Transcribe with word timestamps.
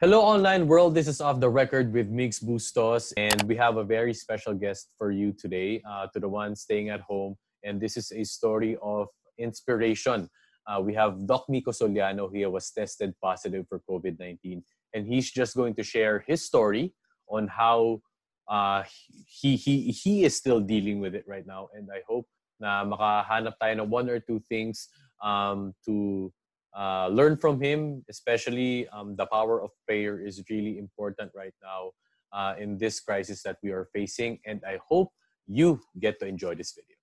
Hello, 0.00 0.20
online 0.20 0.68
world. 0.68 0.94
This 0.94 1.08
is 1.08 1.20
Off 1.20 1.40
the 1.40 1.50
Record 1.50 1.92
with 1.92 2.08
Mix 2.08 2.38
Bustos, 2.38 3.12
and 3.16 3.42
we 3.50 3.56
have 3.56 3.78
a 3.78 3.82
very 3.82 4.14
special 4.14 4.54
guest 4.54 4.94
for 4.96 5.10
you 5.10 5.32
today, 5.32 5.82
uh, 5.90 6.06
to 6.14 6.20
the 6.20 6.28
one 6.28 6.54
staying 6.54 6.88
at 6.88 7.00
home. 7.00 7.34
And 7.64 7.80
this 7.80 7.96
is 7.96 8.12
a 8.12 8.22
story 8.22 8.78
of 8.80 9.08
inspiration. 9.38 10.30
Uh, 10.68 10.80
we 10.80 10.94
have 10.94 11.26
Doc 11.26 11.46
Miko 11.48 11.72
Soliano. 11.72 12.30
He 12.32 12.46
was 12.46 12.70
tested 12.70 13.12
positive 13.20 13.66
for 13.68 13.82
COVID 13.90 14.20
19, 14.20 14.62
and 14.94 15.04
he's 15.04 15.32
just 15.32 15.56
going 15.56 15.74
to 15.74 15.82
share 15.82 16.22
his 16.28 16.46
story 16.46 16.94
on 17.28 17.48
how 17.48 18.00
uh, 18.46 18.84
he, 19.26 19.56
he, 19.56 19.90
he 19.90 20.22
is 20.22 20.36
still 20.36 20.60
dealing 20.60 21.00
with 21.00 21.16
it 21.16 21.24
right 21.26 21.44
now. 21.44 21.70
And 21.74 21.88
I 21.92 22.02
hope 22.06 22.28
na 22.60 22.84
makahanap 22.86 23.58
tayo 23.60 23.82
ng 23.82 23.90
one 23.90 24.08
or 24.08 24.20
two 24.20 24.38
things 24.48 24.90
um, 25.24 25.74
to 25.86 26.30
uh, 26.76 27.08
learn 27.08 27.36
from 27.36 27.60
him, 27.60 28.04
especially 28.08 28.88
um, 28.88 29.16
the 29.16 29.26
power 29.26 29.62
of 29.62 29.70
prayer 29.86 30.20
is 30.20 30.42
really 30.50 30.78
important 30.78 31.30
right 31.34 31.54
now 31.62 31.90
uh, 32.32 32.54
in 32.58 32.78
this 32.78 33.00
crisis 33.00 33.42
that 33.42 33.56
we 33.62 33.70
are 33.70 33.88
facing. 33.92 34.38
And 34.46 34.62
I 34.66 34.78
hope 34.86 35.12
you 35.46 35.80
get 35.98 36.20
to 36.20 36.26
enjoy 36.26 36.54
this 36.54 36.72
video. 36.72 36.96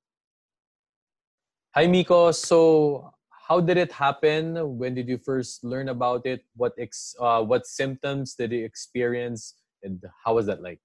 Hi, 1.74 1.88
Miko. 1.88 2.32
So, 2.32 3.12
how 3.48 3.60
did 3.60 3.78
it 3.78 3.92
happen? 3.92 4.78
When 4.78 4.96
did 4.96 5.08
you 5.10 5.18
first 5.18 5.64
learn 5.64 5.90
about 5.90 6.26
it? 6.26 6.46
What 6.56 6.74
ex- 6.80 7.16
uh, 7.20 7.44
what 7.44 7.68
symptoms 7.68 8.34
did 8.34 8.52
you 8.52 8.64
experience, 8.64 9.56
and 9.84 10.02
how 10.24 10.36
was 10.36 10.46
that 10.46 10.64
like? 10.64 10.80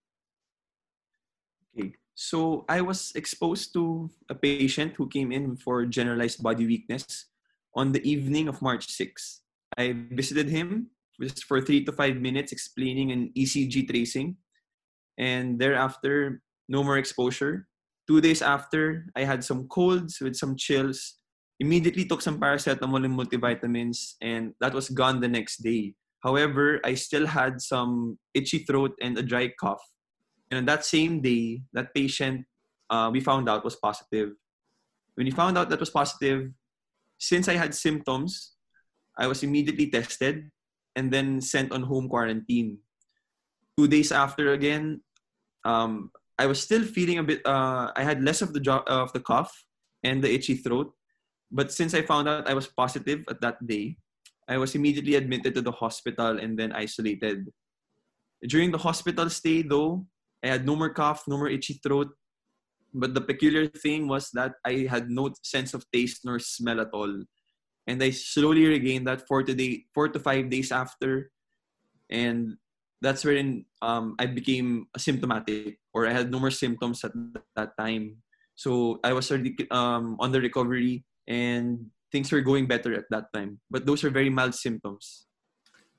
Okay, 1.73 1.95
so 2.15 2.65
I 2.69 2.81
was 2.81 3.13
exposed 3.15 3.73
to 3.75 4.11
a 4.29 4.35
patient 4.35 4.95
who 4.97 5.09
came 5.09 5.33
in 5.33 5.57
for 5.57 5.87
generalized 5.87 6.43
body 6.43 6.67
weakness 6.67 7.30
on 7.75 7.93
the 7.93 8.03
evening 8.09 8.49
of 8.49 8.63
March 8.63 8.89
6. 8.89 9.43
I 9.79 9.95
visited 10.11 10.49
him 10.49 10.91
just 11.21 11.45
for 11.45 11.61
three 11.61 11.85
to 11.85 11.93
five 11.93 12.17
minutes 12.17 12.53
explaining 12.53 13.13
an 13.13 13.31
ECG 13.37 13.89
tracing. 13.89 14.37
And 15.19 15.59
thereafter, 15.59 16.43
no 16.69 16.83
more 16.83 16.99
exposure. 16.99 17.69
Two 18.09 18.21
days 18.21 18.43
after, 18.43 19.07
I 19.15 19.25
had 19.25 19.45
some 19.45 19.69
colds 19.69 20.19
with 20.21 20.35
some 20.35 20.57
chills. 20.57 21.21
Immediately 21.61 22.07
took 22.07 22.23
some 22.23 22.41
paracetamol 22.41 23.05
and 23.05 23.15
multivitamins, 23.15 24.15
and 24.23 24.55
that 24.61 24.73
was 24.73 24.89
gone 24.89 25.21
the 25.21 25.29
next 25.29 25.63
day. 25.63 25.95
However, 26.25 26.81
I 26.85 26.95
still 26.95 27.27
had 27.27 27.61
some 27.61 28.19
itchy 28.35 28.65
throat 28.65 28.93
and 29.01 29.17
a 29.19 29.23
dry 29.23 29.53
cough. 29.61 29.83
And 30.51 30.59
on 30.59 30.65
that 30.67 30.85
same 30.85 31.21
day, 31.21 31.63
that 31.73 31.95
patient 31.95 32.45
uh, 32.89 33.11
we 33.13 33.21
found 33.21 33.49
out 33.49 33.65
was 33.65 33.77
positive. 33.77 34.31
When 35.15 35.27
we 35.27 35.31
found 35.31 35.57
out 35.57 35.69
that 35.71 35.81
was 35.81 35.91
positive, 35.91 36.51
since 37.21 37.47
I 37.49 37.55
had 37.55 37.77
symptoms, 37.77 38.57
I 39.17 39.29
was 39.29 39.45
immediately 39.45 39.93
tested 39.93 40.51
and 40.97 41.13
then 41.13 41.41
sent 41.41 41.71
on 41.71 41.83
home 41.85 42.09
quarantine. 42.09 42.79
Two 43.77 43.87
days 43.87 44.11
after, 44.11 44.53
again, 44.53 45.03
um, 45.65 46.11
I 46.39 46.47
was 46.47 46.61
still 46.61 46.83
feeling 46.83 47.19
a 47.19 47.23
bit. 47.23 47.45
Uh, 47.45 47.93
I 47.95 48.03
had 48.03 48.25
less 48.25 48.41
of 48.41 48.57
the 48.57 48.61
jo- 48.61 48.89
of 48.89 49.13
the 49.13 49.21
cough 49.21 49.53
and 50.03 50.25
the 50.25 50.33
itchy 50.33 50.57
throat, 50.57 50.89
but 51.53 51.71
since 51.71 51.93
I 51.93 52.01
found 52.01 52.29
out 52.29 52.49
I 52.49 52.57
was 52.57 52.67
positive 52.67 53.29
at 53.29 53.45
that 53.45 53.61
day, 53.67 54.01
I 54.49 54.57
was 54.57 54.75
immediately 54.75 55.15
admitted 55.15 55.55
to 55.55 55.63
the 55.63 55.77
hospital 55.77 56.41
and 56.41 56.59
then 56.59 56.73
isolated. 56.73 57.45
During 58.49 58.73
the 58.73 58.81
hospital 58.81 59.29
stay, 59.29 59.61
though, 59.61 60.09
I 60.43 60.49
had 60.49 60.65
no 60.65 60.75
more 60.75 60.89
cough, 60.89 61.29
no 61.29 61.37
more 61.37 61.53
itchy 61.53 61.77
throat, 61.85 62.09
but 62.93 63.15
the 63.15 63.21
peculiar 63.21 63.67
thing 63.69 64.09
was 64.09 64.31
that 64.33 64.55
I 64.65 64.87
had 64.89 65.11
no 65.11 65.33
sense 65.43 65.75
of 65.75 65.85
taste 65.91 66.25
nor 66.25 66.39
smell 66.39 66.81
at 66.81 66.91
all. 66.93 67.25
And 67.87 68.03
I 68.03 68.11
slowly 68.11 68.67
regained 68.67 69.07
that 69.07 69.27
four 69.27 69.43
to, 69.43 69.55
day, 69.55 69.85
four 69.95 70.09
to 70.09 70.19
five 70.19 70.51
days 70.51 70.71
after. 70.71 71.31
And 72.11 72.57
that's 73.01 73.25
when 73.25 73.65
um, 73.83 74.17
I 74.19 74.27
became 74.27 74.87
asymptomatic 74.97 75.79
or 75.95 76.07
I 76.07 76.13
had 76.13 76.31
no 76.31 76.39
more 76.39 76.51
symptoms 76.51 77.05
at 77.05 77.13
that 77.57 77.77
time. 77.79 78.19
So 78.55 79.01
I 79.03 79.13
was 79.13 79.31
already 79.31 79.57
um, 79.71 80.17
on 80.21 80.33
the 80.33 80.41
recovery 80.41 81.05
and 81.27 81.87
things 82.13 82.31
were 82.31 82.43
going 82.43 82.67
better 82.67 82.95
at 82.95 83.09
that 83.11 83.33
time. 83.33 83.61
But 83.71 83.87
those 83.87 84.05
are 84.05 84.11
very 84.11 84.31
mild 84.31 84.55
symptoms. 84.55 85.27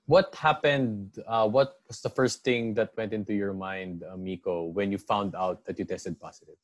What 0.06 0.36
happened? 0.36 1.18
Uh, 1.26 1.48
what 1.48 1.80
was 1.88 2.02
the 2.02 2.10
first 2.10 2.44
thing 2.44 2.74
that 2.76 2.92
went 2.98 3.14
into 3.14 3.34
your 3.34 3.54
mind, 3.54 4.04
uh, 4.04 4.18
Miko, 4.18 4.66
when 4.66 4.92
you 4.92 4.98
found 4.98 5.36
out 5.36 5.66
that 5.66 5.80
you 5.80 5.86
tested 5.86 6.20
positive? 6.20 6.56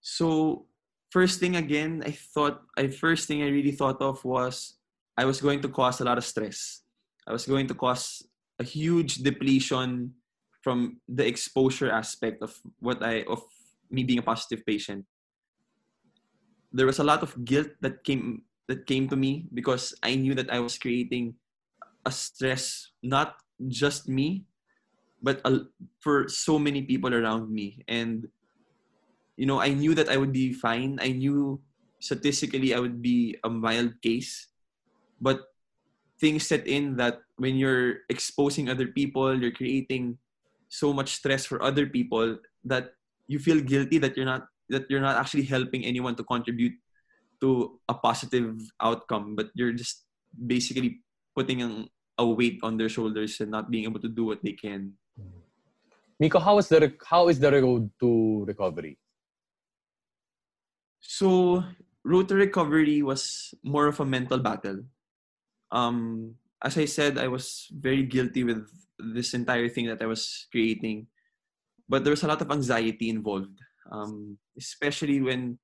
So 0.00 0.66
first 1.10 1.40
thing 1.40 1.56
again, 1.56 2.02
I 2.04 2.12
thought 2.12 2.62
I 2.76 2.88
first 2.88 3.28
thing 3.28 3.42
I 3.42 3.48
really 3.48 3.72
thought 3.72 4.00
of 4.00 4.24
was 4.24 4.78
I 5.16 5.24
was 5.24 5.40
going 5.40 5.60
to 5.62 5.68
cause 5.68 6.00
a 6.00 6.04
lot 6.04 6.18
of 6.18 6.24
stress. 6.24 6.82
I 7.26 7.32
was 7.32 7.46
going 7.46 7.66
to 7.68 7.74
cause 7.74 8.22
a 8.58 8.64
huge 8.64 9.22
depletion 9.22 10.14
from 10.62 11.00
the 11.08 11.26
exposure 11.26 11.90
aspect 11.90 12.42
of 12.42 12.58
what 12.80 13.02
I 13.02 13.22
of 13.28 13.42
me 13.90 14.04
being 14.04 14.18
a 14.18 14.26
positive 14.26 14.64
patient. 14.66 15.06
There 16.72 16.86
was 16.86 16.98
a 16.98 17.04
lot 17.04 17.22
of 17.22 17.32
guilt 17.44 17.72
that 17.80 18.04
came 18.04 18.44
that 18.68 18.86
came 18.86 19.08
to 19.08 19.16
me 19.16 19.48
because 19.54 19.96
I 20.02 20.14
knew 20.14 20.34
that 20.36 20.52
I 20.52 20.60
was 20.60 20.76
creating 20.76 21.34
a 22.04 22.12
stress 22.12 22.92
not 23.02 23.40
just 23.66 24.08
me 24.08 24.44
but 25.22 25.42
for 25.98 26.28
so 26.28 26.58
many 26.58 26.82
people 26.82 27.12
around 27.12 27.50
me 27.50 27.82
and 27.88 28.28
you 29.38 29.46
know, 29.46 29.62
I 29.62 29.70
knew 29.70 29.94
that 29.94 30.10
I 30.10 30.18
would 30.18 30.34
be 30.34 30.52
fine. 30.52 30.98
I 30.98 31.14
knew 31.14 31.62
statistically 32.02 32.74
I 32.74 32.82
would 32.82 32.98
be 33.00 33.38
a 33.46 33.48
mild 33.48 33.94
case. 34.02 34.50
But 35.22 35.54
things 36.18 36.42
set 36.50 36.66
in 36.66 36.98
that 36.98 37.22
when 37.38 37.54
you're 37.54 38.02
exposing 38.10 38.68
other 38.68 38.90
people, 38.90 39.30
you're 39.38 39.54
creating 39.54 40.18
so 40.68 40.92
much 40.92 41.14
stress 41.22 41.46
for 41.46 41.62
other 41.62 41.86
people 41.86 42.36
that 42.66 42.98
you 43.30 43.38
feel 43.38 43.62
guilty 43.62 43.96
that 44.02 44.18
you're 44.18 44.26
not 44.26 44.50
that 44.68 44.90
you're 44.90 45.00
not 45.00 45.16
actually 45.16 45.46
helping 45.46 45.86
anyone 45.86 46.18
to 46.18 46.24
contribute 46.26 46.74
to 47.40 47.78
a 47.88 47.94
positive 47.94 48.58
outcome, 48.82 49.38
but 49.38 49.48
you're 49.54 49.72
just 49.72 50.04
basically 50.34 51.00
putting 51.32 51.88
a 52.18 52.26
weight 52.26 52.58
on 52.66 52.76
their 52.76 52.90
shoulders 52.90 53.40
and 53.40 53.50
not 53.50 53.70
being 53.70 53.84
able 53.84 54.02
to 54.02 54.10
do 54.10 54.26
what 54.26 54.42
they 54.42 54.52
can. 54.52 54.92
Miko, 56.18 56.42
how 56.42 56.58
is 56.58 56.68
the 56.68 56.92
how 57.06 57.28
is 57.30 57.38
the 57.38 57.52
road 57.54 57.88
to 58.02 58.44
recovery? 58.44 58.98
So, 61.00 61.64
road 62.04 62.30
recovery 62.30 63.02
was 63.02 63.54
more 63.62 63.86
of 63.86 64.00
a 64.00 64.06
mental 64.06 64.38
battle. 64.38 64.84
Um, 65.70 66.34
as 66.62 66.76
I 66.78 66.86
said, 66.86 67.18
I 67.18 67.28
was 67.28 67.68
very 67.70 68.02
guilty 68.02 68.44
with 68.44 68.66
this 68.98 69.34
entire 69.34 69.68
thing 69.68 69.86
that 69.86 70.02
I 70.02 70.06
was 70.06 70.46
creating, 70.50 71.06
but 71.88 72.04
there 72.04 72.12
was 72.12 72.22
a 72.22 72.28
lot 72.28 72.42
of 72.42 72.50
anxiety 72.50 73.10
involved, 73.10 73.58
um, 73.92 74.38
especially 74.58 75.20
when 75.20 75.58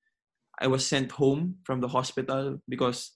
I 0.61 0.69
was 0.69 0.87
sent 0.87 1.11
home 1.12 1.56
from 1.65 1.81
the 1.81 1.89
hospital 1.89 2.62
because 2.69 3.12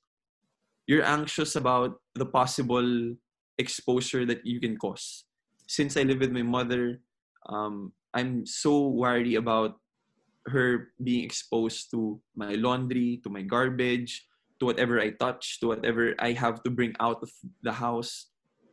you're 0.87 1.05
anxious 1.05 1.55
about 1.55 2.01
the 2.15 2.27
possible 2.27 3.15
exposure 3.59 4.27
that 4.27 4.45
you 4.45 4.61
can 4.61 4.77
cause. 4.77 5.25
Since 5.69 5.97
I 5.97 6.03
live 6.03 6.21
with 6.21 6.33
my 6.33 6.43
mother, 6.43 7.01
um, 7.49 7.93
I'm 8.15 8.47
so 8.47 8.89
worried 8.89 9.37
about 9.37 9.77
her 10.49 10.93
being 11.03 11.25
exposed 11.25 11.91
to 11.93 12.21
my 12.35 12.55
laundry, 12.55 13.21
to 13.25 13.31
my 13.31 13.43
garbage, 13.43 14.27
to 14.61 14.67
whatever 14.67 15.01
I 15.01 15.11
touch, 15.11 15.61
to 15.61 15.69
whatever 15.69 16.15
I 16.19 16.33
have 16.33 16.63
to 16.65 16.71
bring 16.71 16.95
out 17.01 17.23
of 17.23 17.31
the 17.63 17.73
house 17.73 18.31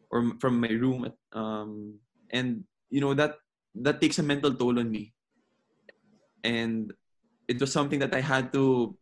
or 0.10 0.34
from 0.40 0.60
my 0.60 0.74
room. 0.74 1.12
Um, 1.34 2.00
and 2.32 2.64
you 2.90 3.02
know 3.02 3.14
that 3.14 3.38
that 3.76 4.02
takes 4.02 4.20
a 4.20 4.24
mental 4.24 4.54
toll 4.54 4.80
on 4.80 4.90
me. 4.90 5.14
And 6.44 6.94
it 7.48 7.60
was 7.60 7.72
something 7.72 8.00
that 8.00 8.14
I 8.14 8.22
had 8.22 8.54
to 8.54 8.98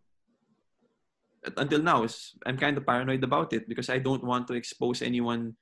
until 1.58 1.84
now 1.84 2.08
I'm 2.46 2.58
kind 2.58 2.78
of 2.78 2.86
paranoid 2.86 3.24
about 3.24 3.52
it 3.52 3.68
because 3.68 3.90
I 3.90 4.00
don't 4.00 4.24
want 4.24 4.48
to 4.48 4.54
expose 4.54 5.02
anyone 5.02 5.56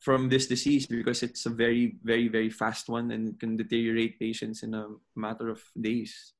from 0.00 0.28
this 0.28 0.46
disease 0.46 0.86
because 0.86 1.22
it's 1.22 1.46
a 1.46 1.50
very, 1.50 1.96
very, 2.02 2.28
very 2.28 2.50
fast 2.50 2.88
one 2.88 3.10
and 3.10 3.38
can 3.40 3.56
deteriorate 3.56 4.18
patients 4.18 4.62
in 4.62 4.74
a 4.74 4.86
matter 5.14 5.48
of 5.48 5.62
days. 5.80 6.34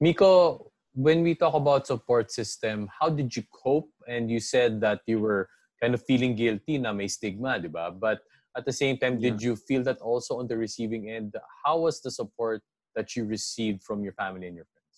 Miko, 0.00 0.72
when 0.94 1.22
we 1.22 1.34
talk 1.34 1.54
about 1.54 1.86
support 1.86 2.32
system, 2.32 2.88
how 2.98 3.08
did 3.08 3.36
you 3.36 3.44
cope? 3.52 3.90
And 4.08 4.30
you 4.30 4.40
said 4.40 4.80
that 4.80 5.00
you 5.06 5.20
were 5.20 5.48
kind 5.80 5.94
of 5.94 6.02
feeling 6.04 6.34
guilty 6.34 6.78
na 6.78 6.92
may 6.92 7.08
stigma, 7.08 7.58
di 7.58 7.68
ba? 7.68 7.90
But 7.90 8.20
at 8.56 8.64
the 8.64 8.72
same 8.72 8.98
time, 8.98 9.20
did 9.20 9.40
yeah. 9.40 9.50
you 9.50 9.56
feel 9.56 9.82
that 9.84 10.00
also 10.00 10.38
on 10.38 10.48
the 10.48 10.56
receiving 10.56 11.10
end? 11.10 11.34
How 11.64 11.78
was 11.78 12.00
the 12.00 12.10
support 12.10 12.62
that 12.96 13.14
you 13.14 13.24
received 13.24 13.84
from 13.84 14.02
your 14.02 14.12
family 14.14 14.46
and 14.48 14.56
your 14.56 14.66
friends? 14.66 14.96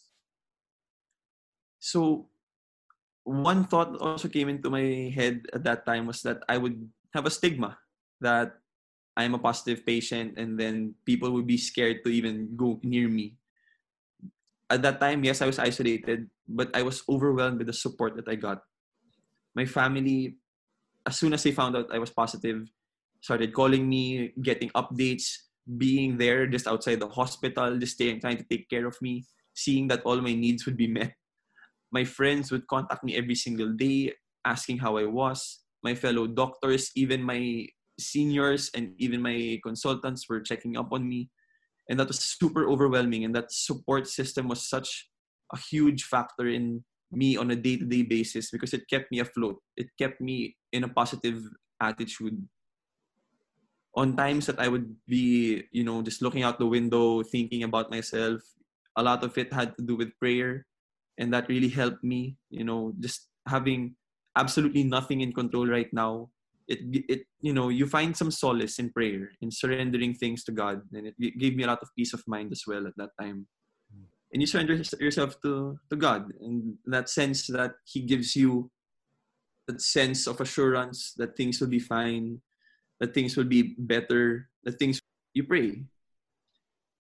So, 1.78 2.26
one 3.24 3.64
thought 3.64 4.00
also 4.00 4.28
came 4.28 4.48
into 4.48 4.70
my 4.70 5.12
head 5.14 5.46
at 5.52 5.64
that 5.64 5.84
time 5.86 6.06
was 6.06 6.22
that 6.22 6.42
I 6.48 6.58
would 6.58 6.88
have 7.14 7.26
a 7.26 7.30
stigma 7.30 7.78
that 8.20 8.56
I'm 9.16 9.34
a 9.34 9.38
positive 9.38 9.84
patient 9.84 10.38
and 10.38 10.58
then 10.58 10.94
people 11.04 11.30
would 11.32 11.46
be 11.46 11.58
scared 11.58 12.04
to 12.04 12.10
even 12.10 12.56
go 12.56 12.80
near 12.82 13.08
me. 13.08 13.36
At 14.70 14.80
that 14.82 15.00
time, 15.00 15.22
yes, 15.24 15.42
I 15.42 15.46
was 15.46 15.58
isolated, 15.58 16.30
but 16.48 16.74
I 16.74 16.82
was 16.82 17.02
overwhelmed 17.08 17.58
with 17.58 17.66
the 17.66 17.76
support 17.76 18.16
that 18.16 18.28
I 18.28 18.36
got. 18.36 18.62
My 19.54 19.66
family 19.66 20.40
as 21.06 21.18
soon 21.18 21.32
as 21.32 21.42
they 21.42 21.52
found 21.52 21.76
out 21.76 21.92
I 21.92 21.98
was 21.98 22.10
positive, 22.10 22.68
started 23.20 23.52
calling 23.52 23.88
me, 23.88 24.32
getting 24.40 24.70
updates, 24.70 25.36
being 25.78 26.16
there 26.16 26.46
just 26.46 26.66
outside 26.66 27.00
the 27.00 27.08
hospital, 27.08 27.78
just 27.78 27.94
staying, 27.94 28.20
trying 28.20 28.38
to 28.38 28.44
take 28.44 28.68
care 28.68 28.86
of 28.86 28.96
me, 29.02 29.24
seeing 29.54 29.88
that 29.88 30.02
all 30.04 30.20
my 30.20 30.34
needs 30.34 30.66
would 30.66 30.76
be 30.76 30.86
met. 30.98 31.14
My 31.90 32.04
friends 32.04 32.50
would 32.50 32.66
contact 32.66 33.04
me 33.04 33.16
every 33.16 33.34
single 33.34 33.72
day, 33.72 34.14
asking 34.44 34.78
how 34.78 34.96
I 34.96 35.04
was. 35.04 35.60
My 35.82 35.94
fellow 35.94 36.26
doctors, 36.26 36.90
even 36.94 37.22
my 37.22 37.66
seniors, 37.98 38.70
and 38.74 38.94
even 38.98 39.20
my 39.20 39.58
consultants 39.62 40.28
were 40.28 40.40
checking 40.40 40.76
up 40.76 40.92
on 40.92 41.08
me. 41.08 41.30
And 41.88 41.98
that 41.98 42.08
was 42.08 42.20
super 42.20 42.68
overwhelming. 42.68 43.24
And 43.24 43.34
that 43.34 43.52
support 43.52 44.06
system 44.06 44.48
was 44.48 44.68
such 44.68 45.08
a 45.52 45.58
huge 45.58 46.04
factor 46.04 46.46
in 46.48 46.84
me 47.10 47.36
on 47.36 47.50
a 47.50 47.56
day-to-day 47.56 48.02
basis 48.02 48.50
because 48.50 48.72
it 48.72 48.88
kept 48.88 49.10
me 49.10 49.18
afloat. 49.18 49.60
It 49.76 49.88
kept 49.98 50.20
me 50.20 50.56
in 50.72 50.84
a 50.84 50.88
positive 50.88 51.42
attitude. 51.80 52.40
On 53.94 54.16
times 54.16 54.46
that 54.46 54.58
I 54.58 54.68
would 54.68 54.96
be, 55.06 55.64
you 55.72 55.84
know, 55.84 56.00
just 56.00 56.22
looking 56.22 56.42
out 56.42 56.58
the 56.58 56.66
window, 56.66 57.22
thinking 57.22 57.64
about 57.64 57.90
myself, 57.90 58.40
a 58.96 59.02
lot 59.02 59.22
of 59.22 59.36
it 59.36 59.52
had 59.52 59.76
to 59.76 59.82
do 59.82 59.96
with 59.96 60.16
prayer. 60.18 60.64
And 61.18 61.34
that 61.34 61.48
really 61.48 61.68
helped 61.68 62.02
me, 62.02 62.38
you 62.48 62.64
know, 62.64 62.94
just 63.00 63.28
having 63.46 63.96
absolutely 64.36 64.84
nothing 64.84 65.20
in 65.20 65.32
control 65.32 65.66
right 65.66 65.92
now. 65.92 66.30
It, 66.68 66.78
it, 67.08 67.26
you 67.40 67.52
know, 67.52 67.68
you 67.68 67.86
find 67.86 68.16
some 68.16 68.30
solace 68.30 68.78
in 68.78 68.90
prayer, 68.90 69.30
in 69.40 69.50
surrendering 69.50 70.14
things 70.14 70.44
to 70.44 70.52
God. 70.52 70.82
And 70.92 71.08
it 71.08 71.38
gave 71.38 71.56
me 71.56 71.64
a 71.64 71.66
lot 71.66 71.82
of 71.82 71.88
peace 71.96 72.14
of 72.14 72.22
mind 72.26 72.52
as 72.52 72.62
well 72.66 72.86
at 72.86 72.96
that 72.96 73.10
time 73.20 73.46
and 74.32 74.40
you 74.40 74.46
surrender 74.46 74.80
yourself 74.98 75.40
to, 75.42 75.78
to 75.90 75.96
God 75.96 76.32
in 76.40 76.78
that 76.86 77.08
sense 77.08 77.46
that 77.48 77.74
He 77.84 78.00
gives 78.00 78.34
you 78.34 78.70
that 79.68 79.80
sense 79.80 80.26
of 80.26 80.40
assurance 80.40 81.12
that 81.18 81.36
things 81.36 81.60
will 81.60 81.68
be 81.68 81.78
fine, 81.78 82.40
that 82.98 83.14
things 83.14 83.36
will 83.36 83.44
be 83.44 83.74
better, 83.78 84.48
that 84.64 84.78
things 84.78 85.00
you 85.34 85.44
pray. 85.44 85.84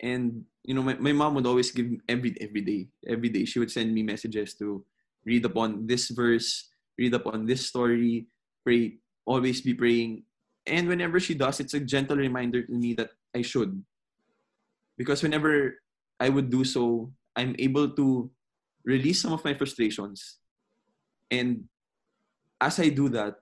And 0.00 0.44
you 0.62 0.74
know, 0.74 0.82
my, 0.82 0.94
my 0.94 1.12
mom 1.12 1.34
would 1.34 1.46
always 1.46 1.70
give 1.72 1.90
every 2.08 2.36
every 2.40 2.60
day, 2.60 2.88
every 3.08 3.30
day 3.30 3.44
she 3.44 3.58
would 3.58 3.70
send 3.70 3.94
me 3.94 4.02
messages 4.02 4.54
to 4.58 4.84
read 5.24 5.44
upon 5.44 5.86
this 5.86 6.10
verse, 6.10 6.68
read 6.98 7.14
up 7.14 7.26
on 7.26 7.46
this 7.46 7.66
story, 7.66 8.26
pray, 8.64 8.98
always 9.24 9.60
be 9.60 9.74
praying. 9.74 10.24
And 10.66 10.88
whenever 10.88 11.18
she 11.18 11.34
does, 11.34 11.60
it's 11.60 11.74
a 11.74 11.80
gentle 11.80 12.16
reminder 12.16 12.62
to 12.62 12.72
me 12.72 12.94
that 12.94 13.10
I 13.34 13.42
should. 13.42 13.82
Because 14.96 15.22
whenever 15.22 15.80
I 16.20 16.28
would 16.28 16.50
do 16.50 16.64
so, 16.64 17.10
I'm 17.34 17.56
able 17.58 17.90
to 17.90 18.30
release 18.84 19.22
some 19.22 19.32
of 19.32 19.44
my 19.44 19.54
frustrations. 19.54 20.38
And 21.30 21.64
as 22.60 22.78
I 22.78 22.90
do 22.90 23.08
that, 23.10 23.36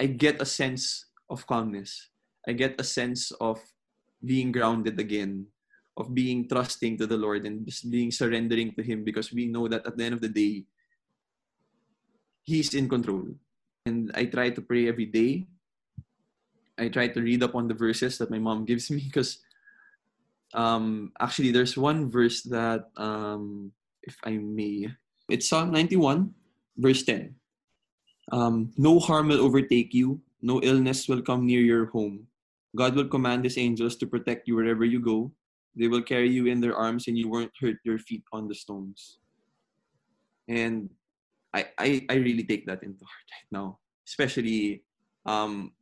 I 0.00 0.06
get 0.06 0.42
a 0.42 0.46
sense 0.46 1.06
of 1.30 1.46
calmness. 1.46 2.10
I 2.46 2.52
get 2.52 2.80
a 2.80 2.84
sense 2.84 3.30
of 3.40 3.60
being 4.24 4.52
grounded 4.52 4.98
again, 4.98 5.46
of 5.96 6.14
being 6.14 6.48
trusting 6.48 6.98
to 6.98 7.06
the 7.06 7.16
Lord 7.16 7.46
and 7.46 7.66
just 7.66 7.90
being 7.90 8.10
surrendering 8.10 8.72
to 8.74 8.82
Him 8.82 9.04
because 9.04 9.32
we 9.32 9.46
know 9.46 9.68
that 9.68 9.86
at 9.86 9.96
the 9.96 10.04
end 10.04 10.14
of 10.14 10.20
the 10.20 10.28
day, 10.28 10.64
He's 12.46 12.72
in 12.74 12.88
control. 12.88 13.26
And 13.84 14.10
I 14.14 14.24
try 14.26 14.50
to 14.50 14.62
pray 14.62 14.88
every 14.88 15.06
day. 15.06 15.46
I 16.78 16.88
try 16.88 17.08
to 17.08 17.20
read 17.20 17.42
up 17.42 17.54
on 17.54 17.68
the 17.68 17.74
verses 17.74 18.18
that 18.18 18.30
my 18.30 18.38
mom 18.38 18.64
gives 18.64 18.90
me 18.90 19.02
because 19.02 19.42
um, 20.54 21.12
actually, 21.20 21.50
there's 21.50 21.76
one 21.76 22.10
verse 22.10 22.42
that, 22.48 22.88
um, 22.96 23.72
if 24.02 24.16
I 24.24 24.38
may, 24.38 24.88
it's 25.28 25.48
Psalm 25.48 25.72
91, 25.72 26.32
verse 26.76 27.02
10. 27.02 27.34
Um, 28.32 28.72
no 28.76 28.98
harm 28.98 29.28
will 29.28 29.44
overtake 29.44 29.92
you, 29.92 30.20
no 30.42 30.60
illness 30.62 31.08
will 31.08 31.22
come 31.22 31.46
near 31.46 31.60
your 31.60 31.86
home. 31.86 32.26
God 32.74 32.94
will 32.94 33.08
command 33.08 33.44
his 33.44 33.58
angels 33.58 33.96
to 33.96 34.06
protect 34.06 34.48
you 34.48 34.56
wherever 34.56 34.84
you 34.84 35.00
go. 35.00 35.32
They 35.74 35.88
will 35.88 36.02
carry 36.02 36.30
you 36.30 36.46
in 36.46 36.60
their 36.60 36.76
arms 36.76 37.08
and 37.08 37.18
you 37.18 37.28
won't 37.28 37.52
hurt 37.60 37.76
your 37.84 37.98
feet 37.98 38.24
on 38.32 38.48
the 38.48 38.54
stones. 38.54 39.18
And 40.48 40.90
I, 41.56 41.64
I, 41.78 42.06
I 42.10 42.14
really 42.14 42.44
take 42.44 42.66
that 42.66 42.82
into 42.82 43.04
heart 43.04 43.28
right 43.32 43.50
now. 43.50 43.78
Especially 44.06 44.84
um, 45.24 45.72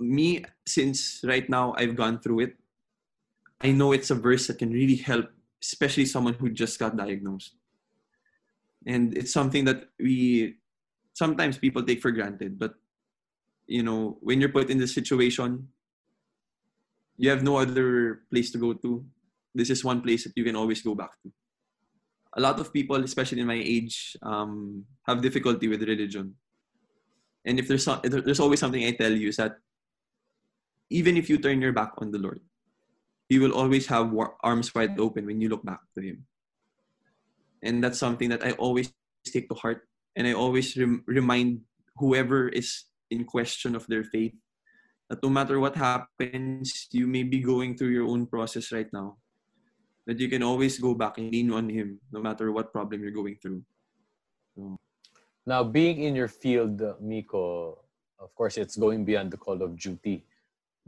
me, 0.00 0.44
since 0.66 1.20
right 1.24 1.48
now 1.48 1.74
I've 1.76 1.96
gone 1.96 2.18
through 2.18 2.40
it, 2.40 2.56
I 3.60 3.70
know 3.70 3.92
it's 3.92 4.10
a 4.10 4.14
verse 4.14 4.46
that 4.48 4.58
can 4.58 4.70
really 4.70 4.96
help, 4.96 5.26
especially 5.62 6.06
someone 6.06 6.34
who 6.34 6.50
just 6.50 6.78
got 6.78 6.96
diagnosed. 6.96 7.54
And 8.86 9.16
it's 9.16 9.32
something 9.32 9.64
that 9.64 9.88
we 9.98 10.56
sometimes 11.14 11.58
people 11.58 11.82
take 11.82 12.00
for 12.00 12.10
granted, 12.10 12.58
but 12.58 12.74
you 13.66 13.82
know, 13.82 14.18
when 14.20 14.40
you're 14.40 14.54
put 14.54 14.70
in 14.70 14.78
this 14.78 14.94
situation, 14.94 15.68
you 17.16 17.28
have 17.30 17.42
no 17.42 17.58
other 17.58 18.22
place 18.30 18.50
to 18.52 18.58
go 18.58 18.72
to. 18.72 19.04
This 19.54 19.70
is 19.70 19.84
one 19.84 20.00
place 20.00 20.24
that 20.24 20.32
you 20.36 20.44
can 20.44 20.56
always 20.56 20.80
go 20.80 20.94
back 20.94 21.10
to. 21.22 21.32
A 22.36 22.40
lot 22.40 22.60
of 22.60 22.72
people, 22.72 22.96
especially 23.02 23.40
in 23.40 23.46
my 23.46 23.60
age, 23.60 24.16
um, 24.22 24.84
have 25.06 25.22
difficulty 25.22 25.68
with 25.68 25.82
religion. 25.82 26.34
And 27.44 27.58
if 27.58 27.68
there's 27.68 27.84
so, 27.84 28.00
there's 28.04 28.40
always 28.40 28.60
something 28.60 28.84
I 28.84 28.92
tell 28.92 29.12
you 29.12 29.28
is 29.28 29.36
that 29.36 29.56
even 30.90 31.16
if 31.16 31.30
you 31.30 31.38
turn 31.38 31.62
your 31.62 31.72
back 31.72 31.92
on 31.98 32.10
the 32.10 32.18
Lord, 32.18 32.40
He 33.28 33.38
will 33.38 33.52
always 33.52 33.86
have 33.88 34.12
arms 34.42 34.74
wide 34.74 35.00
open 35.00 35.24
when 35.26 35.40
you 35.40 35.48
look 35.48 35.64
back 35.64 35.80
to 35.96 36.00
him. 36.00 36.24
And 37.62 37.82
that's 37.82 37.98
something 37.98 38.30
that 38.30 38.44
i 38.44 38.52
always 38.52 38.92
take 39.26 39.48
to 39.48 39.56
heart. 39.56 39.88
And 40.16 40.26
i 40.26 40.32
always 40.32 40.76
rem- 40.76 41.04
remind 41.06 41.62
whoever 41.96 42.48
is 42.48 42.84
in 43.10 43.24
question 43.24 43.74
of 43.74 43.86
their 43.86 44.04
faith 44.04 44.34
that 45.08 45.22
no 45.22 45.28
matter 45.28 45.58
what 45.58 45.76
happens 45.76 46.86
you 46.92 47.06
may 47.06 47.22
be 47.22 47.40
going 47.40 47.76
through 47.76 47.88
your 47.88 48.06
own 48.06 48.26
process 48.26 48.72
right 48.72 48.88
now 48.92 49.16
that 50.08 50.18
you 50.18 50.28
can 50.28 50.42
always 50.42 50.80
go 50.80 50.94
back 50.96 51.18
and 51.20 51.30
lean 51.30 51.52
on 51.52 51.68
him 51.68 52.00
no 52.10 52.20
matter 52.20 52.50
what 52.50 52.72
problem 52.72 53.04
you're 53.04 53.14
going 53.14 53.36
through 53.36 53.60
so. 54.56 54.74
now 55.44 55.62
being 55.62 56.02
in 56.02 56.16
your 56.16 56.28
field 56.28 56.80
miko 57.00 57.76
of 58.18 58.34
course 58.34 58.56
it's 58.56 58.76
going 58.76 59.04
beyond 59.04 59.30
the 59.30 59.36
call 59.36 59.60
of 59.60 59.76
duty 59.78 60.24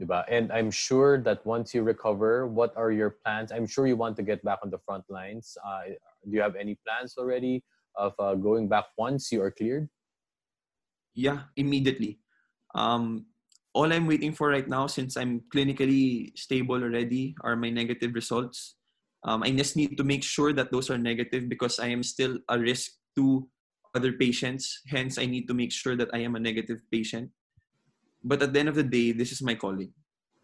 Diba? 0.01 0.25
And 0.27 0.51
I'm 0.51 0.71
sure 0.71 1.21
that 1.21 1.45
once 1.45 1.75
you 1.75 1.83
recover, 1.83 2.47
what 2.47 2.73
are 2.75 2.91
your 2.91 3.21
plans? 3.21 3.51
I'm 3.51 3.67
sure 3.67 3.85
you 3.85 3.95
want 3.95 4.17
to 4.17 4.23
get 4.23 4.43
back 4.43 4.59
on 4.63 4.71
the 4.71 4.79
front 4.79 5.05
lines. 5.09 5.57
Uh, 5.63 5.93
do 6.25 6.33
you 6.33 6.41
have 6.41 6.55
any 6.55 6.73
plans 6.81 7.13
already 7.17 7.63
of 7.95 8.17
uh, 8.17 8.33
going 8.33 8.67
back 8.67 8.85
once 8.97 9.31
you 9.31 9.43
are 9.43 9.51
cleared? 9.51 9.87
Yeah, 11.13 11.53
immediately. 11.55 12.17
Um, 12.73 13.25
all 13.73 13.93
I'm 13.93 14.07
waiting 14.07 14.33
for 14.33 14.49
right 14.49 14.67
now, 14.67 14.87
since 14.87 15.15
I'm 15.17 15.43
clinically 15.53 16.35
stable 16.37 16.81
already, 16.81 17.35
are 17.41 17.55
my 17.55 17.69
negative 17.69 18.15
results. 18.15 18.75
Um, 19.23 19.43
I 19.43 19.51
just 19.51 19.75
need 19.75 19.97
to 19.97 20.03
make 20.03 20.23
sure 20.23 20.53
that 20.53 20.71
those 20.71 20.89
are 20.89 20.97
negative 20.97 21.47
because 21.47 21.79
I 21.79 21.87
am 21.87 22.01
still 22.01 22.39
a 22.49 22.57
risk 22.57 22.97
to 23.15 23.47
other 23.93 24.13
patients. 24.13 24.81
Hence, 24.87 25.17
I 25.17 25.25
need 25.25 25.47
to 25.47 25.53
make 25.53 25.71
sure 25.71 25.95
that 25.95 26.09
I 26.13 26.19
am 26.19 26.35
a 26.35 26.39
negative 26.39 26.81
patient. 26.91 27.29
But 28.23 28.41
at 28.41 28.53
the 28.53 28.59
end 28.59 28.69
of 28.69 28.75
the 28.75 28.83
day, 28.83 29.11
this 29.11 29.31
is 29.31 29.41
my 29.41 29.55
calling. 29.55 29.93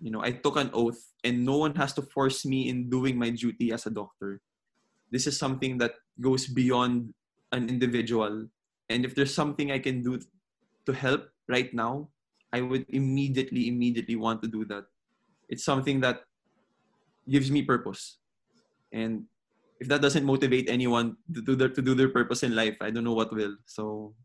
You 0.02 0.12
know, 0.12 0.22
I 0.22 0.32
took 0.32 0.58
an 0.58 0.70
oath 0.74 1.00
and 1.24 1.46
no 1.46 1.58
one 1.58 1.74
has 1.76 1.94
to 1.94 2.02
force 2.02 2.46
me 2.46 2.70
in 2.70 2.90
doing 2.90 3.18
my 3.18 3.30
duty 3.30 3.72
as 3.72 3.86
a 3.86 3.90
doctor. 3.90 4.42
This 5.12 5.26
is 5.26 5.38
something 5.38 5.78
that 5.80 5.96
goes 6.22 6.46
beyond 6.46 7.14
an 7.52 7.70
individual. 7.70 8.48
And 8.90 9.06
if 9.06 9.16
there's 9.16 9.34
something 9.34 9.72
I 9.72 9.80
can 9.80 10.04
do 10.04 10.20
to 10.86 10.94
help 10.94 11.30
right 11.48 11.74
now, 11.74 12.10
I 12.54 12.62
would 12.62 12.86
immediately, 12.90 13.68
immediately 13.68 14.16
want 14.16 14.42
to 14.44 14.48
do 14.48 14.66
that. 14.66 14.86
It's 15.50 15.64
something 15.64 16.00
that 16.02 16.22
gives 17.30 17.50
me 17.50 17.62
purpose. 17.64 18.18
And 18.92 19.26
if 19.80 19.88
that 19.88 20.02
doesn't 20.02 20.26
motivate 20.26 20.70
anyone 20.70 21.18
to 21.34 21.42
do 21.42 21.56
their, 21.56 21.70
to 21.70 21.82
do 21.82 21.94
their 21.94 22.10
purpose 22.10 22.44
in 22.44 22.56
life, 22.56 22.78
I 22.82 22.90
don't 22.90 23.04
know 23.04 23.14
what 23.14 23.34
will. 23.34 23.56
So 23.66 24.16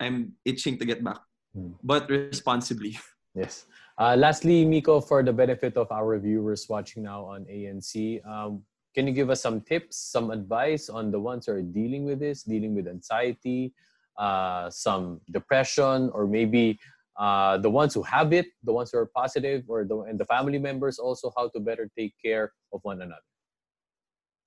I'm 0.00 0.34
itching 0.44 0.78
to 0.78 0.84
get 0.84 1.02
back 1.02 1.18
mm. 1.56 1.74
but 1.82 2.08
responsibly. 2.08 2.98
Yes. 3.34 3.66
Uh, 3.98 4.16
lastly, 4.18 4.64
Miko, 4.64 5.00
for 5.00 5.22
the 5.22 5.32
benefit 5.32 5.76
of 5.76 5.92
our 5.92 6.18
viewers 6.18 6.66
watching 6.68 7.04
now 7.04 7.24
on 7.24 7.44
ANC, 7.44 8.18
um, 8.26 8.64
can 8.96 9.06
you 9.06 9.12
give 9.12 9.30
us 9.30 9.40
some 9.40 9.60
tips, 9.60 9.96
some 9.96 10.32
advice 10.32 10.88
on 10.88 11.12
the 11.12 11.20
ones 11.20 11.46
who 11.46 11.52
are 11.52 11.62
dealing 11.62 12.04
with 12.04 12.18
this, 12.18 12.42
dealing 12.42 12.74
with 12.74 12.88
anxiety, 12.88 13.74
uh, 14.16 14.70
some 14.70 15.20
depression, 15.30 16.10
or 16.14 16.26
maybe 16.26 16.80
uh, 17.16 17.58
the 17.58 17.70
ones 17.70 17.94
who 17.94 18.02
have 18.02 18.32
it, 18.32 18.46
the 18.64 18.72
ones 18.72 18.90
who 18.90 18.98
are 18.98 19.10
positive, 19.14 19.62
or 19.68 19.84
the, 19.84 20.00
and 20.08 20.18
the 20.18 20.24
family 20.24 20.58
members 20.58 20.98
also 20.98 21.30
how 21.36 21.46
to 21.50 21.60
better 21.60 21.88
take 21.96 22.14
care 22.24 22.50
of 22.72 22.80
one 22.82 23.02
another? 23.02 23.27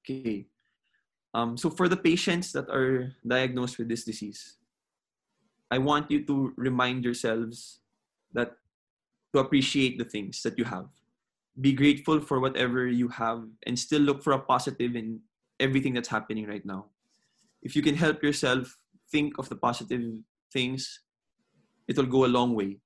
Okay. 0.01 0.47
Um, 1.33 1.55
so 1.57 1.69
for 1.69 1.87
the 1.87 1.97
patients 1.97 2.51
that 2.53 2.69
are 2.69 3.13
diagnosed 3.25 3.77
with 3.77 3.87
this 3.87 4.03
disease, 4.03 4.57
I 5.69 5.77
want 5.77 6.11
you 6.11 6.25
to 6.25 6.53
remind 6.57 7.05
yourselves 7.05 7.79
that 8.33 8.57
to 9.33 9.39
appreciate 9.39 9.97
the 9.97 10.03
things 10.03 10.41
that 10.43 10.57
you 10.57 10.65
have. 10.65 10.87
Be 11.59 11.71
grateful 11.71 12.19
for 12.19 12.39
whatever 12.39 12.87
you 12.87 13.07
have 13.07 13.47
and 13.65 13.79
still 13.79 14.01
look 14.01 14.23
for 14.23 14.33
a 14.33 14.39
positive 14.39 14.95
in 14.95 15.21
everything 15.59 15.93
that's 15.93 16.09
happening 16.09 16.47
right 16.47 16.65
now. 16.65 16.87
If 17.61 17.75
you 17.75 17.81
can 17.81 17.95
help 17.95 18.23
yourself 18.23 18.77
think 19.11 19.37
of 19.37 19.47
the 19.47 19.55
positive 19.55 20.01
things, 20.51 20.99
it'll 21.87 22.05
go 22.05 22.25
a 22.25 22.31
long 22.31 22.55
way. 22.55 22.79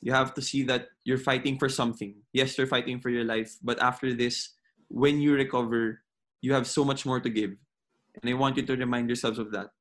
You 0.00 0.12
have 0.12 0.32
to 0.34 0.42
see 0.42 0.62
that 0.64 0.88
you're 1.04 1.18
fighting 1.18 1.58
for 1.58 1.68
something. 1.68 2.14
Yes, 2.32 2.56
you're 2.56 2.66
fighting 2.66 3.00
for 3.00 3.10
your 3.10 3.24
life, 3.24 3.56
but 3.62 3.82
after 3.82 4.14
this, 4.14 4.54
when 4.88 5.20
you 5.20 5.34
recover, 5.34 6.00
you 6.46 6.54
have 6.54 6.70
so 6.70 6.84
much 6.86 7.02
more 7.02 7.18
to 7.18 7.28
give. 7.28 7.50
And 8.14 8.30
I 8.30 8.34
want 8.38 8.56
you 8.56 8.62
to 8.70 8.76
remind 8.76 9.10
yourselves 9.10 9.42
of 9.42 9.50
that. 9.50 9.74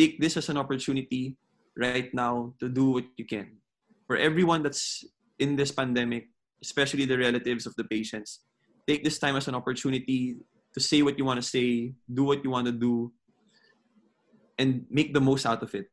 Take 0.00 0.16
this 0.18 0.40
as 0.40 0.48
an 0.48 0.56
opportunity 0.56 1.36
right 1.76 2.08
now 2.16 2.54
to 2.60 2.68
do 2.72 2.96
what 2.96 3.04
you 3.20 3.26
can. 3.28 3.60
For 4.06 4.16
everyone 4.16 4.62
that's 4.62 5.04
in 5.38 5.54
this 5.54 5.70
pandemic, 5.70 6.32
especially 6.64 7.04
the 7.04 7.18
relatives 7.18 7.66
of 7.66 7.76
the 7.76 7.84
patients, 7.84 8.40
take 8.88 9.04
this 9.04 9.18
time 9.18 9.36
as 9.36 9.48
an 9.48 9.54
opportunity 9.54 10.40
to 10.72 10.80
say 10.80 11.02
what 11.02 11.18
you 11.18 11.26
want 11.28 11.42
to 11.42 11.46
say, 11.46 11.92
do 12.08 12.24
what 12.24 12.42
you 12.42 12.48
want 12.48 12.64
to 12.64 12.72
do, 12.72 13.12
and 14.56 14.86
make 14.88 15.12
the 15.12 15.20
most 15.20 15.44
out 15.44 15.62
of 15.62 15.74
it. 15.74 15.92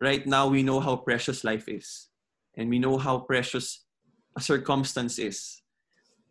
Right 0.00 0.26
now, 0.26 0.48
we 0.48 0.62
know 0.62 0.80
how 0.80 0.96
precious 0.96 1.44
life 1.44 1.64
is, 1.68 2.08
and 2.56 2.68
we 2.68 2.78
know 2.78 2.98
how 2.98 3.24
precious 3.24 3.88
a 4.36 4.40
circumstance 4.40 5.18
is. 5.18 5.62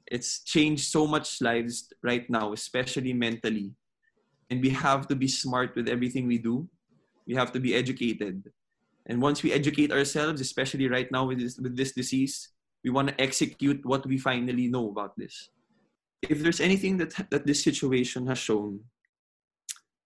It's 0.07 0.43
changed 0.43 0.85
so 0.85 1.07
much 1.07 1.41
lives 1.41 1.91
right 2.03 2.29
now, 2.29 2.53
especially 2.53 3.13
mentally. 3.13 3.73
And 4.49 4.61
we 4.61 4.69
have 4.69 5.07
to 5.07 5.15
be 5.15 5.27
smart 5.27 5.75
with 5.75 5.89
everything 5.89 6.27
we 6.27 6.37
do. 6.37 6.69
We 7.27 7.33
have 7.35 7.51
to 7.53 7.59
be 7.59 7.73
educated. 7.73 8.51
And 9.07 9.21
once 9.21 9.41
we 9.41 9.51
educate 9.51 9.91
ourselves, 9.91 10.41
especially 10.41 10.87
right 10.87 11.11
now 11.11 11.25
with 11.25 11.39
this, 11.39 11.57
with 11.57 11.75
this 11.75 11.91
disease, 11.93 12.49
we 12.83 12.91
want 12.91 13.09
to 13.09 13.19
execute 13.19 13.83
what 13.85 14.05
we 14.05 14.17
finally 14.17 14.67
know 14.67 14.89
about 14.89 15.17
this. 15.17 15.49
If 16.21 16.41
there's 16.41 16.61
anything 16.61 16.97
that, 16.97 17.13
that 17.31 17.45
this 17.45 17.63
situation 17.63 18.27
has 18.27 18.37
shown, 18.37 18.81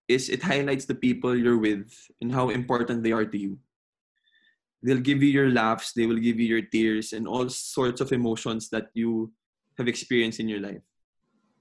is 0.08 0.28
it 0.30 0.42
highlights 0.42 0.86
the 0.86 0.96
people 0.96 1.36
you're 1.36 1.60
with 1.60 1.94
and 2.20 2.34
how 2.34 2.50
important 2.50 3.04
they 3.04 3.12
are 3.12 3.26
to 3.26 3.38
you. 3.38 3.60
They'll 4.82 5.04
give 5.04 5.22
you 5.22 5.30
your 5.30 5.52
laughs, 5.52 5.94
they 5.94 6.08
will 6.08 6.18
give 6.18 6.40
you 6.40 6.48
your 6.48 6.64
tears, 6.64 7.14
and 7.14 7.28
all 7.28 7.48
sorts 7.50 8.02
of 8.02 8.12
emotions 8.12 8.70
that 8.70 8.88
you 8.94 9.32
have 9.80 9.88
experienced 9.88 10.40
in 10.40 10.48
your 10.48 10.60
life. 10.60 10.84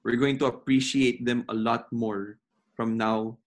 We're 0.04 0.20
going 0.20 0.38
to 0.38 0.46
appreciate 0.46 1.24
them 1.24 1.46
a 1.48 1.54
lot 1.54 1.86
more 1.90 2.38
from 2.74 2.98
now 2.98 3.38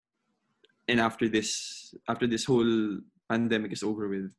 and 0.88 1.00
after 1.00 1.30
this 1.30 1.94
after 2.08 2.26
this 2.26 2.46
whole 2.46 3.00
pandemic 3.30 3.72
is 3.72 3.84
over 3.84 4.08
with. 4.08 4.32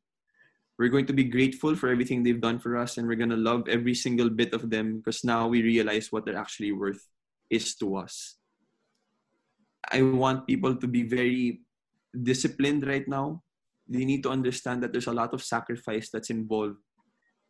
We're 0.77 0.89
going 0.89 1.05
to 1.05 1.13
be 1.13 1.23
grateful 1.23 1.75
for 1.77 1.89
everything 1.89 2.23
they've 2.23 2.41
done 2.41 2.59
for 2.59 2.77
us 2.77 2.97
and 2.97 3.07
we're 3.07 3.21
going 3.21 3.29
to 3.29 3.37
love 3.37 3.69
every 3.69 3.93
single 3.93 4.29
bit 4.29 4.53
of 4.53 4.69
them 4.69 4.97
because 4.97 5.23
now 5.23 5.47
we 5.47 5.61
realize 5.61 6.11
what 6.11 6.25
they're 6.25 6.37
actually 6.37 6.73
worth 6.73 7.07
is 7.49 7.75
to 7.77 7.95
us. 7.95 8.37
I 9.91 10.01
want 10.01 10.47
people 10.47 10.75
to 10.75 10.87
be 10.87 11.03
very 11.03 11.61
disciplined 12.09 12.87
right 12.87 13.07
now. 13.07 13.43
They 13.87 14.05
need 14.05 14.23
to 14.23 14.33
understand 14.33 14.81
that 14.81 14.91
there's 14.91 15.11
a 15.11 15.13
lot 15.13 15.33
of 15.33 15.43
sacrifice 15.43 16.09
that's 16.09 16.31
involved, 16.31 16.81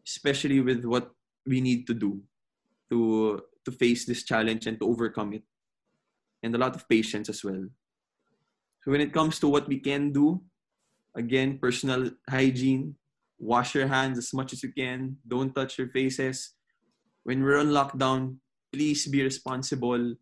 especially 0.06 0.60
with 0.60 0.84
what 0.84 1.12
we 1.46 1.62
need 1.62 1.88
to 1.88 1.94
do 1.94 2.20
to 2.90 3.42
to 3.66 3.72
face 3.72 4.06
this 4.06 4.24
challenge 4.24 4.68
and 4.68 4.80
to 4.80 4.88
overcome 4.88 5.34
it. 5.34 5.44
And 6.44 6.54
a 6.56 6.58
lot 6.58 6.76
of 6.76 6.88
patience 6.90 7.30
as 7.30 7.44
well. 7.44 7.64
So 8.84 8.92
when 8.92 9.00
it 9.00 9.14
comes 9.14 9.40
to 9.40 9.48
what 9.48 9.68
we 9.68 9.80
can 9.80 10.12
do, 10.12 10.44
again, 11.16 11.58
personal 11.58 12.12
hygiene, 12.30 12.96
wash 13.40 13.76
your 13.76 13.88
hands 13.88 14.18
as 14.18 14.34
much 14.34 14.52
as 14.52 14.62
you 14.62 14.74
can, 14.76 15.18
don't 15.28 15.56
touch 15.56 15.78
your 15.78 15.88
faces. 15.90 16.52
When 17.24 17.42
we're 17.42 17.60
on 17.60 17.72
lockdown, 17.72 18.38
please 18.74 19.08
be 19.08 19.24
responsible 19.24 20.16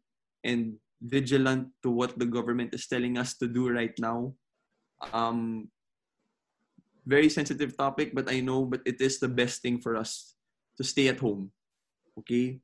and 0.43 0.77
vigilant 1.01 1.69
to 1.81 1.89
what 1.89 2.19
the 2.19 2.25
government 2.25 2.75
is 2.75 2.85
telling 2.85 3.17
us 3.17 3.33
to 3.37 3.47
do 3.47 3.69
right 3.69 3.97
now. 3.97 4.33
Um, 5.13 5.69
very 7.05 7.29
sensitive 7.29 7.75
topic, 7.75 8.13
but 8.13 8.29
I 8.29 8.41
know, 8.41 8.65
but 8.65 8.81
it 8.85 9.01
is 9.01 9.19
the 9.19 9.27
best 9.27 9.61
thing 9.61 9.81
for 9.81 9.95
us 9.95 10.35
to 10.77 10.83
stay 10.83 11.07
at 11.07 11.19
home. 11.19 11.51
Okay? 12.19 12.59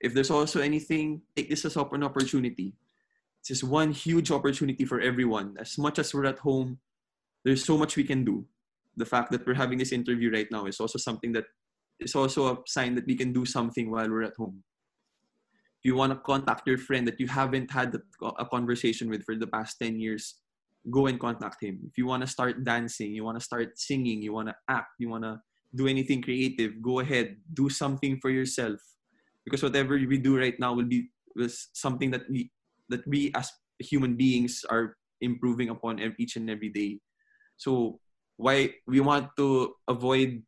If 0.00 0.14
there's 0.14 0.30
also 0.30 0.60
anything, 0.60 1.22
take 1.36 1.50
this 1.50 1.64
as 1.64 1.76
an 1.76 2.04
opportunity. 2.04 2.74
It's 3.40 3.48
just 3.48 3.64
one 3.64 3.92
huge 3.92 4.30
opportunity 4.30 4.84
for 4.84 5.00
everyone. 5.00 5.56
As 5.58 5.76
much 5.78 5.98
as 5.98 6.12
we're 6.12 6.26
at 6.26 6.38
home, 6.38 6.78
there's 7.44 7.64
so 7.64 7.76
much 7.76 7.96
we 7.96 8.04
can 8.04 8.24
do. 8.24 8.44
The 8.96 9.06
fact 9.06 9.30
that 9.32 9.46
we're 9.46 9.54
having 9.54 9.78
this 9.78 9.92
interview 9.92 10.32
right 10.32 10.48
now 10.50 10.66
is 10.66 10.80
also 10.80 10.98
something 10.98 11.32
that 11.32 11.44
is 12.00 12.14
also 12.14 12.52
a 12.52 12.58
sign 12.66 12.94
that 12.94 13.06
we 13.06 13.14
can 13.14 13.32
do 13.32 13.44
something 13.44 13.90
while 13.90 14.08
we're 14.08 14.24
at 14.24 14.36
home 14.36 14.62
if 15.80 15.88
you 15.88 15.96
want 15.96 16.12
to 16.12 16.18
contact 16.18 16.66
your 16.66 16.76
friend 16.76 17.08
that 17.08 17.18
you 17.18 17.26
haven't 17.26 17.70
had 17.70 17.96
a 18.38 18.44
conversation 18.44 19.08
with 19.08 19.24
for 19.24 19.34
the 19.34 19.46
past 19.46 19.78
10 19.80 19.98
years 19.98 20.36
go 20.90 21.06
and 21.06 21.18
contact 21.18 21.62
him 21.62 21.80
if 21.88 21.96
you 21.96 22.06
want 22.06 22.20
to 22.20 22.26
start 22.26 22.64
dancing 22.64 23.14
you 23.14 23.24
want 23.24 23.38
to 23.38 23.44
start 23.44 23.78
singing 23.78 24.20
you 24.20 24.32
want 24.32 24.48
to 24.48 24.54
act 24.68 24.92
you 24.98 25.08
want 25.08 25.24
to 25.24 25.40
do 25.74 25.86
anything 25.86 26.22
creative 26.22 26.82
go 26.82 27.00
ahead 27.00 27.36
do 27.54 27.68
something 27.68 28.18
for 28.18 28.30
yourself 28.30 28.80
because 29.44 29.62
whatever 29.62 29.94
we 29.94 30.18
do 30.18 30.36
right 30.36 30.58
now 30.58 30.74
will 30.74 30.88
be 30.88 31.08
was 31.36 31.68
something 31.72 32.10
that 32.10 32.26
we 32.28 32.50
that 32.88 33.06
we 33.06 33.30
as 33.34 33.50
human 33.78 34.16
beings 34.16 34.64
are 34.68 34.96
improving 35.20 35.70
upon 35.70 36.00
each 36.18 36.36
and 36.36 36.50
every 36.50 36.68
day 36.68 36.98
so 37.56 38.00
why 38.36 38.72
we 38.86 39.00
want 39.00 39.28
to 39.36 39.72
avoid 39.86 40.42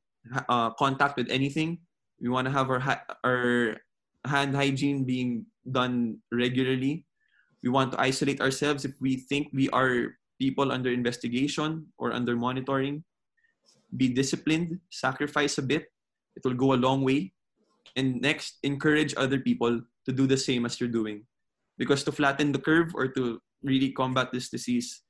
uh, 0.49 0.71
contact 0.75 1.17
with 1.17 1.31
anything 1.31 1.79
we 2.23 2.31
want 2.31 2.47
to 2.47 2.55
have 2.55 2.71
our 2.71 2.83
our 3.27 3.77
hand 4.25 4.55
hygiene 4.55 5.03
being 5.05 5.47
done 5.67 6.19
regularly. 6.31 7.05
We 7.63 7.71
want 7.71 7.93
to 7.93 8.01
isolate 8.01 8.41
ourselves 8.41 8.87
if 8.87 8.95
we 9.03 9.23
think 9.27 9.51
we 9.53 9.69
are 9.71 10.19
people 10.39 10.71
under 10.71 10.91
investigation 10.91 11.87
or 11.99 12.15
under 12.15 12.35
monitoring. 12.35 13.05
Be 13.97 14.09
disciplined, 14.09 14.81
sacrifice 14.91 15.59
a 15.59 15.63
bit. 15.63 15.87
It 16.37 16.43
will 16.45 16.55
go 16.55 16.73
a 16.73 16.81
long 16.81 17.05
way. 17.05 17.33
And 17.97 18.21
next, 18.21 18.59
encourage 18.63 19.15
other 19.17 19.39
people 19.39 19.83
to 20.07 20.13
do 20.13 20.27
the 20.27 20.37
same 20.37 20.65
as 20.65 20.81
you're 20.81 20.89
doing. 20.89 21.27
Because 21.79 22.05
to 22.05 22.13
flatten 22.13 22.53
the 22.53 22.59
curve 22.59 22.95
or 22.95 23.09
to 23.09 23.41
really 23.63 23.93
combat 23.93 24.33
this 24.33 24.49
disease, 24.49 25.03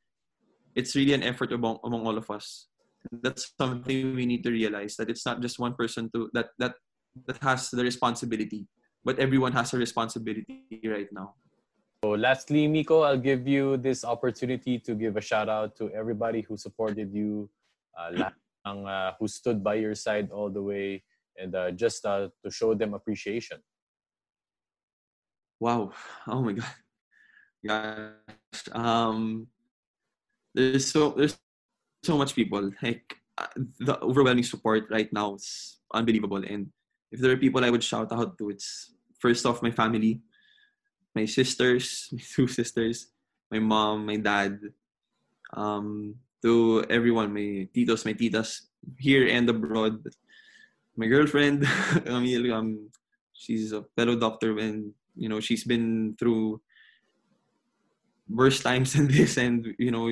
it's 0.75 0.97
really 0.97 1.13
an 1.13 1.23
effort 1.23 1.53
among, 1.53 1.79
among 1.85 2.07
all 2.07 2.19
of 2.19 2.31
us. 2.31 2.69
That's 3.11 3.53
something 3.61 4.15
we 4.15 4.27
need 4.27 4.43
to 4.45 4.51
realize 4.51 4.97
that 4.97 5.11
it's 5.11 5.27
not 5.27 5.43
just 5.43 5.59
one 5.59 5.75
person 5.75 6.09
to 6.15 6.31
that 6.35 6.51
that 6.59 6.75
that 7.27 7.43
has 7.43 7.69
the 7.69 7.83
responsibility 7.83 8.69
but 9.05 9.19
everyone 9.19 9.53
has 9.53 9.75
a 9.75 9.79
responsibility 9.79 10.81
right 10.85 11.09
now. 11.13 11.35
So 12.05 12.11
lastly, 12.11 12.67
Miko, 12.67 13.03
I'll 13.03 13.19
give 13.19 13.47
you 13.47 13.77
this 13.77 14.05
opportunity 14.05 14.79
to 14.81 14.95
give 14.95 15.17
a 15.17 15.21
shout 15.21 15.49
out 15.49 15.77
to 15.77 15.91
everybody 15.91 16.41
who 16.41 16.57
supported 16.57 17.13
you, 17.13 17.49
uh, 17.99 18.31
uh, 18.65 19.13
who 19.19 19.29
stood 19.29 19.63
by 19.63 19.75
your 19.75 19.95
side 19.95 20.31
all 20.31 20.51
the 20.51 20.63
way, 20.63 21.03
and 21.37 21.55
uh, 21.55 21.71
just 21.71 22.05
uh, 22.07 22.29
to 22.45 22.51
show 22.51 22.75
them 22.75 22.95
appreciation. 22.95 23.59
Wow! 25.61 25.93
Oh 26.27 26.43
my 26.43 26.53
God! 26.53 26.75
Gosh, 27.67 28.67
um, 28.73 29.47
there's 30.55 30.91
so 30.91 31.11
there's 31.11 31.39
so 32.03 32.19
much 32.19 32.35
people. 32.35 32.71
Like 32.83 33.17
uh, 33.39 33.47
the 33.81 34.01
overwhelming 34.03 34.45
support 34.45 34.87
right 34.91 35.11
now 35.13 35.35
is 35.35 35.79
unbelievable, 35.95 36.43
and 36.43 36.69
if 37.11 37.21
there 37.21 37.31
are 37.31 37.37
people 37.37 37.65
I 37.65 37.71
would 37.71 37.85
shout 37.85 38.11
out 38.13 38.39
to, 38.39 38.51
it's 38.51 38.95
first 39.21 39.47
off 39.47 39.63
my 39.63 39.71
family, 39.71 40.23
my 41.15 41.27
sisters, 41.27 42.09
my 42.13 42.23
two 42.23 42.49
sisters, 42.49 43.13
my 43.51 43.59
mom, 43.59 44.07
my 44.07 44.17
dad, 44.17 44.59
um, 45.55 46.17
to 46.43 46.85
everyone, 46.91 47.33
my 47.33 47.69
titos, 47.75 48.05
my 48.05 48.15
titas 48.15 48.69
here 48.99 49.27
and 49.27 49.49
abroad. 49.49 50.03
My 50.97 51.07
girlfriend, 51.07 51.65
Camille, 52.05 52.53
um, 52.53 52.91
she's 53.33 53.73
a 53.73 53.85
fellow 53.97 54.17
doctor 54.17 54.59
and 54.59 54.93
you 55.17 55.29
know 55.29 55.41
she's 55.41 55.65
been 55.65 56.17
through 56.19 56.61
worse 58.29 58.61
times 58.61 58.93
than 58.93 59.09
this, 59.13 59.37
and 59.37 59.75
you 59.79 59.91
know 59.91 60.09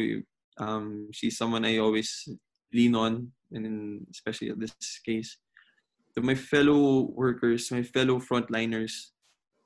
um, 0.59 1.09
she's 1.13 1.37
someone 1.37 1.65
I 1.65 1.79
always 1.79 2.29
lean 2.73 2.95
on, 2.95 3.33
and 3.53 4.07
especially 4.11 4.51
in 4.51 4.59
this 4.59 4.75
case 5.05 5.37
to 6.15 6.23
my 6.23 6.35
fellow 6.35 7.11
workers, 7.15 7.71
my 7.71 7.83
fellow 7.83 8.19
frontliners, 8.19 9.11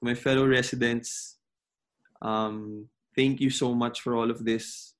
my 0.02 0.14
fellow 0.14 0.46
residents, 0.46 1.38
um, 2.22 2.88
thank 3.16 3.40
you 3.40 3.50
so 3.50 3.74
much 3.74 4.00
for 4.00 4.16
all 4.16 4.30
of 4.30 4.44
this. 4.44 4.93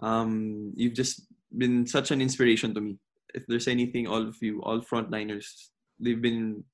Um, 0.00 0.72
you've 0.74 0.94
just 0.94 1.22
been 1.56 1.86
such 1.86 2.10
an 2.10 2.20
inspiration 2.20 2.74
to 2.74 2.80
me. 2.80 2.98
If 3.34 3.46
there's 3.46 3.68
anything, 3.68 4.06
all 4.06 4.28
of 4.28 4.36
you, 4.40 4.62
all 4.62 4.80
frontliners, 4.80 5.70
they've 5.98 6.20
been 6.20 6.64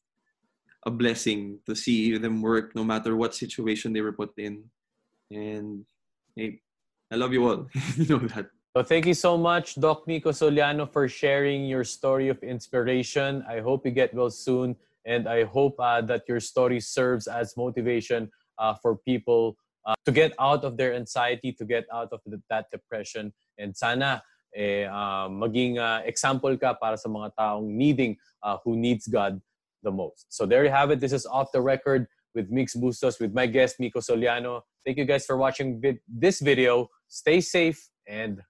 a 0.86 0.90
blessing 0.90 1.58
to 1.66 1.74
see 1.74 2.16
them 2.16 2.40
work 2.40 2.74
no 2.74 2.84
matter 2.84 3.16
what 3.16 3.34
situation 3.34 3.92
they 3.92 4.00
were 4.00 4.12
put 4.12 4.32
in. 4.38 4.64
And 5.30 5.84
hey, 6.36 6.60
I 7.10 7.16
love 7.16 7.32
you 7.32 7.46
all. 7.48 7.66
you 7.96 8.06
know 8.06 8.26
that. 8.28 8.50
So 8.76 8.84
thank 8.84 9.06
you 9.06 9.14
so 9.14 9.36
much, 9.36 9.74
Doc 9.80 10.06
Miko 10.06 10.30
Soliano, 10.30 10.90
for 10.90 11.08
sharing 11.08 11.66
your 11.66 11.82
story 11.82 12.28
of 12.28 12.38
inspiration. 12.42 13.44
I 13.48 13.58
hope 13.60 13.84
you 13.84 13.90
get 13.90 14.14
well 14.14 14.30
soon, 14.30 14.76
and 15.04 15.28
I 15.28 15.42
hope 15.42 15.74
uh, 15.80 16.02
that 16.02 16.22
your 16.28 16.38
story 16.38 16.78
serves 16.78 17.26
as 17.26 17.56
motivation 17.56 18.30
uh, 18.58 18.74
for 18.74 18.96
people 18.96 19.56
uh, 19.86 19.94
to 20.04 20.12
get 20.12 20.32
out 20.40 20.64
of 20.64 20.76
their 20.76 20.94
anxiety, 20.94 21.52
to 21.52 21.64
get 21.64 21.84
out 21.92 22.08
of 22.12 22.20
the, 22.26 22.40
that 22.50 22.70
depression. 22.70 23.32
And 23.58 23.76
sana 23.76 24.22
eh, 24.54 24.84
uh, 24.84 25.28
maging 25.28 25.78
uh, 25.78 26.02
example 26.04 26.56
ka 26.56 26.74
para 26.74 26.96
sa 26.96 27.08
mga 27.08 27.32
taong 27.38 27.68
needing, 27.68 28.16
uh, 28.42 28.58
who 28.64 28.76
needs 28.76 29.06
God 29.06 29.40
the 29.82 29.90
most. 29.90 30.26
So 30.28 30.46
there 30.46 30.64
you 30.64 30.70
have 30.70 30.90
it. 30.90 31.00
This 31.00 31.12
is 31.12 31.26
Off 31.26 31.52
the 31.52 31.60
Record 31.60 32.06
with 32.34 32.50
Mix 32.50 32.74
Bustos 32.74 33.20
with 33.20 33.34
my 33.34 33.46
guest, 33.46 33.80
Miko 33.80 34.00
Soliano. 34.00 34.62
Thank 34.84 34.98
you 34.98 35.04
guys 35.04 35.26
for 35.26 35.36
watching 35.36 35.80
vid- 35.80 36.00
this 36.08 36.40
video. 36.40 36.88
Stay 37.08 37.40
safe 37.40 37.88
and 38.06 38.40